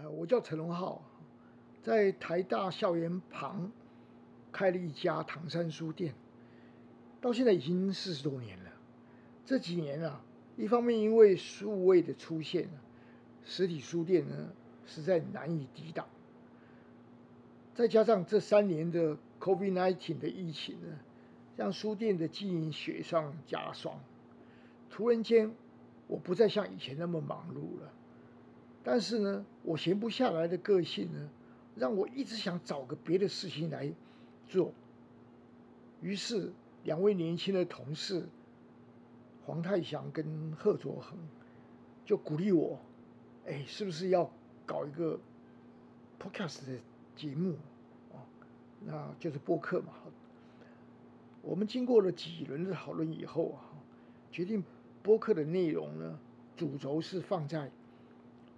[0.00, 1.02] 呃，我叫陈荣浩，
[1.82, 3.72] 在台大校园旁
[4.52, 6.14] 开了一家唐山书店，
[7.20, 8.70] 到现在已经四十多年了。
[9.44, 10.20] 这几年啊，
[10.56, 12.68] 一方面因为数位的出现，
[13.44, 14.52] 实体书店呢
[14.86, 16.06] 实在难以抵挡，
[17.74, 20.96] 再加上这三年的 COVID-19 的疫情呢，
[21.56, 23.98] 让书店的经营雪上加霜。
[24.90, 25.52] 突然间，
[26.06, 27.92] 我不再像以前那么忙碌了。
[28.84, 31.28] 但是呢，我闲不下来的个性呢，
[31.76, 33.92] 让我一直想找个别的事情来
[34.46, 34.72] 做。
[36.00, 36.52] 于是，
[36.84, 38.28] 两位年轻的同事
[39.44, 41.18] 黄泰祥跟贺卓恒
[42.06, 42.78] 就鼓励我
[43.46, 44.30] ：“哎，是不是要
[44.64, 45.18] 搞一个
[46.18, 46.78] podcast 的
[47.16, 47.56] 节目
[48.12, 48.22] 啊？
[48.86, 49.92] 那就是播客嘛。”
[51.42, 53.68] 我们经过了几轮的讨论以后啊，
[54.30, 54.62] 决定
[55.02, 56.18] 播客的内容呢，
[56.56, 57.70] 主轴是放在。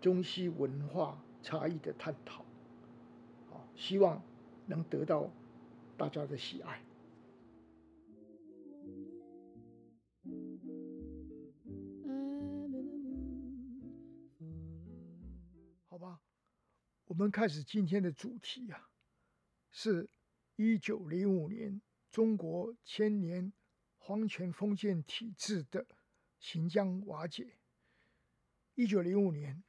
[0.01, 2.43] 中西文化差异的探讨，
[3.51, 4.23] 啊，希望
[4.67, 5.31] 能得到
[5.99, 6.83] 大家的喜爱。
[15.87, 16.23] 好吧，
[17.05, 18.89] 我们开始今天的主题啊，
[19.71, 20.09] 是
[20.57, 23.53] 一九零五年中国千年
[23.99, 25.87] 皇权封建体制的
[26.39, 27.59] 行将瓦解。
[28.75, 29.63] 一九零五年。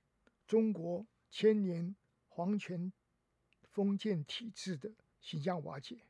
[0.51, 1.95] 中国千年
[2.27, 2.91] 皇权
[3.69, 6.01] 封建体制的形象瓦解，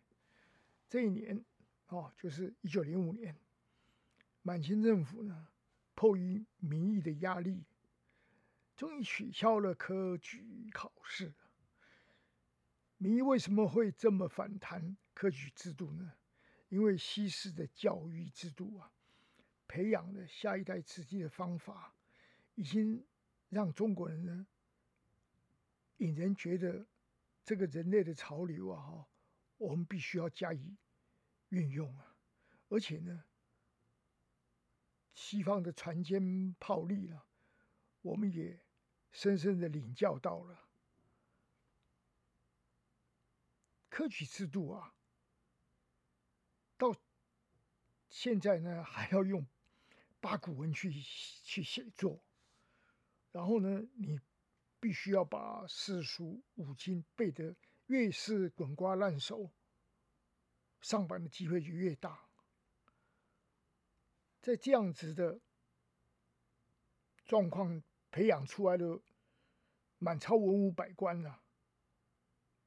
[0.89, 1.45] 这一年
[1.85, 3.35] 啊，就是一九零五年，
[4.41, 5.49] 满清政府呢，
[5.93, 7.63] 迫于民意的压力，
[8.75, 11.35] 终于取消了科举考试。
[12.97, 16.13] 民意为什么会这么反弹科举制度呢？
[16.69, 18.91] 因为西式的教育制度啊，
[19.67, 21.93] 培养的下一代子弟的方法，
[22.55, 23.05] 已经。
[23.51, 24.47] 让中国人呢，
[25.97, 26.87] 引人觉得
[27.43, 29.09] 这个人类的潮流啊，哈，
[29.57, 30.77] 我们必须要加以
[31.49, 32.15] 运用啊，
[32.69, 33.25] 而且呢，
[35.13, 37.25] 西方的船坚炮利了，
[38.01, 38.57] 我们也
[39.11, 40.69] 深深的领教到了
[43.89, 44.95] 科举制度啊，
[46.77, 46.95] 到
[48.09, 49.45] 现在呢，还要用
[50.21, 50.89] 八股文去
[51.43, 52.23] 去写作。
[53.31, 54.19] 然后呢，你
[54.79, 57.55] 必须要把四书五经背得
[57.85, 59.51] 越是滚瓜烂熟，
[60.81, 62.27] 上班的机会就越大。
[64.41, 65.39] 在这样子的
[67.23, 68.99] 状况培养出来的
[69.97, 71.41] 满朝文武百官啊，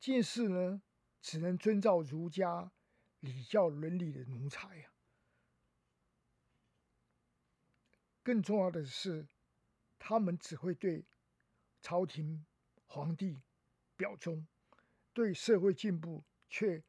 [0.00, 0.81] 进士呢
[1.20, 2.72] 只能遵照儒家
[3.20, 4.91] 礼教伦理的奴才呀。
[8.22, 9.28] 更重要的是。
[10.06, 11.03] 他们只会对
[11.81, 12.44] 朝廷、
[12.84, 13.41] 皇帝
[13.97, 14.47] 表忠，
[15.15, 16.84] 对社会进步却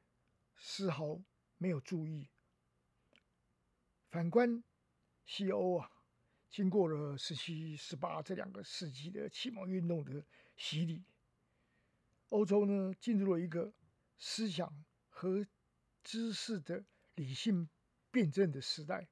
[0.58, 1.22] 丝毫
[1.58, 2.28] 没有注意。
[4.10, 4.62] 反观
[5.26, 5.90] 西欧啊，
[6.50, 10.26] 经过了十七、十八这两个世纪的启蒙运动的
[10.58, 11.02] 洗礼，
[12.32, 13.74] 欧洲呢进入了一个
[14.18, 15.48] 思想和
[16.04, 16.84] 知识的
[17.14, 17.70] 理性
[18.12, 19.08] 辩证的时代，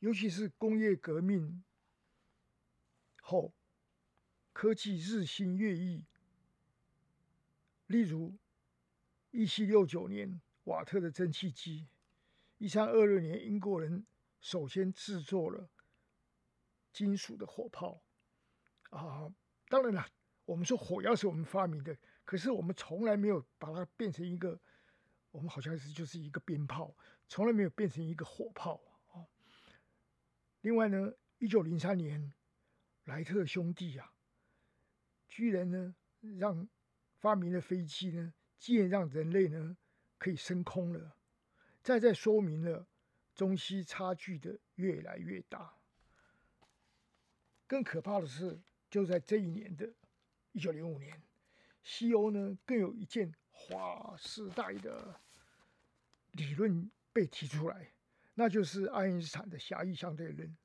[0.00, 1.64] 尤其是工业革命。
[3.24, 3.54] 后，
[4.52, 6.04] 科技日新月异。
[7.86, 8.36] 例如，
[9.30, 11.86] 一七六九年瓦特的蒸汽机，
[12.58, 14.04] 一三二六年英国人
[14.40, 15.70] 首先制作了
[16.92, 18.02] 金属的火炮。
[18.90, 19.32] 啊，
[19.68, 20.06] 当然了，
[20.44, 24.60] 我们说火药是我们发明的，可是我们从来没有把它变成一个，
[25.30, 26.94] 我们好像是就是一个鞭炮，
[27.28, 29.24] 从来没有变成一个火炮啊。
[30.62, 32.34] 另外呢，一九零三年。
[33.04, 34.12] 莱特兄弟啊，
[35.28, 35.94] 居然呢
[36.38, 36.68] 让
[37.18, 39.76] 发明了飞机呢，竟然让人类呢
[40.18, 41.16] 可以升空了，
[41.82, 42.86] 再再说明了
[43.34, 45.74] 中西差距的越来越大。
[47.66, 49.94] 更可怕的是，就在这一年的
[50.52, 51.22] 一九零五年，
[51.82, 55.20] 西欧呢更有一件划时代的
[56.32, 57.92] 理论被提出来，
[58.34, 60.56] 那就是爱因斯坦的狭义相对论。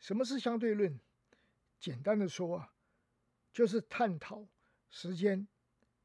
[0.00, 1.00] 什么是相对论？
[1.82, 2.72] 简单的说啊，
[3.52, 4.46] 就是探讨
[4.88, 5.48] 时间、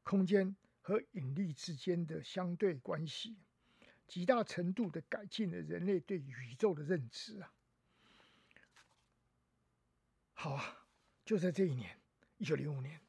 [0.02, 3.38] 空间和引力之间的相对关系，
[4.08, 7.54] 极大程度的改进了人类对宇宙的认知啊。
[10.32, 10.88] 好啊，
[11.24, 12.00] 就在这一年，
[12.38, 13.00] 一九零五年，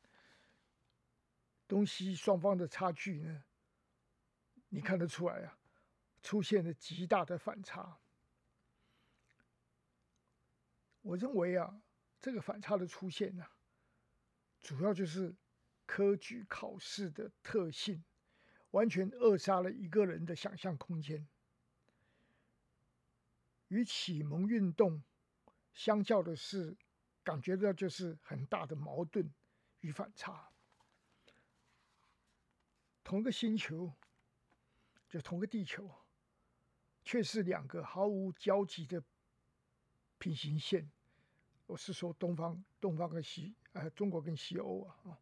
[1.67, 3.45] 东西双方的差距呢，
[4.67, 5.57] 你看得出来啊，
[6.21, 7.99] 出现了极大的反差。
[11.01, 11.81] 我认为啊。
[12.21, 13.45] 这个反差的出现呢，
[14.59, 15.35] 主要就是
[15.85, 18.03] 科举考试的特性，
[18.71, 21.27] 完全扼杀了一个人的想象空间。
[23.69, 25.03] 与启蒙运动
[25.73, 26.75] 相较的是，
[27.23, 29.31] 感觉到就是很大的矛盾
[29.79, 30.51] 与反差。
[33.03, 33.93] 同个星球，
[35.07, 35.89] 就同个地球，
[37.03, 39.03] 却是两个毫无交集的
[40.17, 40.91] 平行线。
[41.69, 45.19] 我是说东方，东方跟西，呃，中国跟西欧啊啊。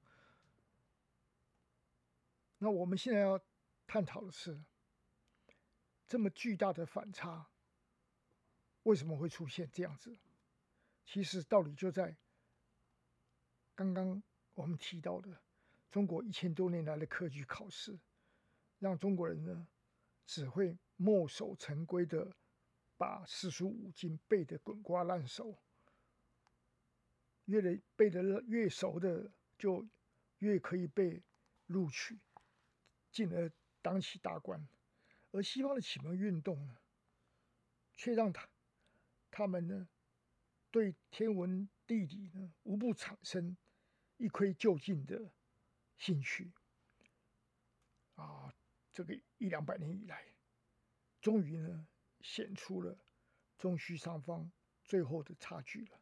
[2.57, 3.37] 那我们现在要
[3.85, 4.57] 探讨的是，
[6.07, 7.49] 这么巨大的反差。
[8.83, 10.17] 为什么会出现这样子？
[11.05, 12.15] 其实道理就在
[13.75, 14.23] 刚刚
[14.53, 15.41] 我们提到的，
[15.91, 17.99] 中国一千多年来的科举考试，
[18.79, 19.67] 让中国人呢
[20.25, 22.37] 只会墨守成规的
[22.95, 25.57] 把四书五经背得滚瓜烂熟，
[27.47, 29.85] 越来背得越熟的就
[30.37, 31.21] 越可以被
[31.65, 32.17] 录取，
[33.11, 33.51] 进而
[33.81, 34.65] 当起大官，
[35.31, 36.77] 而西方的启蒙运动呢，
[37.95, 38.47] 却让他。
[39.29, 39.87] 他们呢，
[40.71, 43.55] 对天文地理呢，无不产生
[44.17, 45.31] 一窥究竟的
[45.97, 46.51] 兴趣。
[48.15, 48.53] 啊，
[48.91, 50.25] 这个一两百年以来，
[51.21, 51.87] 终于呢，
[52.21, 52.97] 显出了
[53.57, 54.51] 中西双方
[54.83, 56.01] 最后的差距了。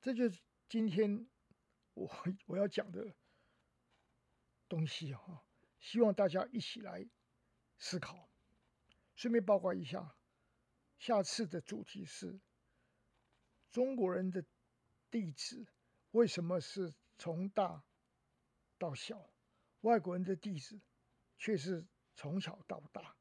[0.00, 1.28] 这就是今天
[1.94, 2.08] 我
[2.46, 3.14] 我要讲的
[4.68, 5.44] 东西哈，
[5.78, 7.08] 希望大家一起来
[7.78, 8.30] 思考，
[9.14, 10.16] 顺便报告一下。
[10.98, 12.40] 下次的主题是
[13.70, 14.44] 中国人的
[15.10, 15.66] 地址
[16.10, 17.82] 为什么是从大
[18.78, 19.32] 到小，
[19.80, 20.80] 外国人的地址
[21.38, 23.16] 却是从小到大。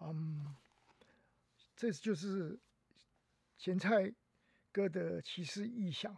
[0.00, 0.56] 嗯，
[1.76, 2.60] 这就是
[3.56, 4.12] 咸菜
[4.78, 6.16] 哥的奇思异想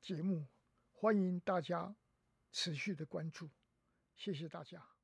[0.00, 0.46] 节目，
[0.92, 1.96] 欢迎大家
[2.52, 3.50] 持续的关注，
[4.14, 4.99] 谢谢大家。